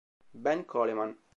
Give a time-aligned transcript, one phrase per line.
[0.33, 1.13] Ben Coleman